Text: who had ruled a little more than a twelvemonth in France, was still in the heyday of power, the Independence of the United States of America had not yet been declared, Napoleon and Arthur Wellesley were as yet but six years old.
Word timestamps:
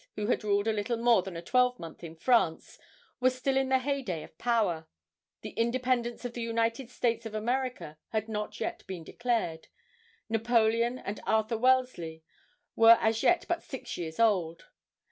who 0.15 0.25
had 0.25 0.43
ruled 0.43 0.67
a 0.67 0.73
little 0.73 0.97
more 0.97 1.21
than 1.21 1.37
a 1.37 1.43
twelvemonth 1.43 2.03
in 2.03 2.15
France, 2.15 2.79
was 3.19 3.35
still 3.35 3.55
in 3.55 3.69
the 3.69 3.77
heyday 3.77 4.23
of 4.23 4.35
power, 4.39 4.87
the 5.41 5.51
Independence 5.51 6.25
of 6.25 6.33
the 6.33 6.41
United 6.41 6.89
States 6.89 7.23
of 7.27 7.35
America 7.35 7.99
had 8.07 8.27
not 8.27 8.59
yet 8.59 8.81
been 8.87 9.03
declared, 9.03 9.67
Napoleon 10.27 10.97
and 10.97 11.19
Arthur 11.27 11.59
Wellesley 11.59 12.23
were 12.75 12.97
as 12.99 13.21
yet 13.21 13.45
but 13.47 13.61
six 13.61 13.95
years 13.95 14.19
old. 14.19 14.65